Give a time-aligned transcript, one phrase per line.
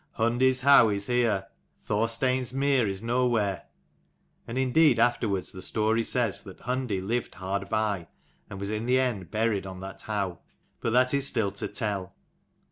[0.17, 1.45] "Hundi's howe is here,
[1.79, 3.67] Thorstein's mere is nowhere."
[4.47, 8.07] And indeed afterwards the story says that Hundi lived hard by,
[8.49, 10.39] and was in the end buried on that howe:
[10.79, 12.15] but that is still to tell.